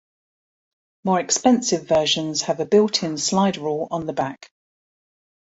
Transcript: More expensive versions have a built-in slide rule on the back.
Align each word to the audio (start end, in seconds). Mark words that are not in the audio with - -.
More 1.03 1.19
expensive 1.19 1.87
versions 1.87 2.41
have 2.41 2.59
a 2.59 2.65
built-in 2.65 3.19
slide 3.19 3.57
rule 3.57 3.87
on 3.91 4.07
the 4.07 4.13
back. 4.13 4.51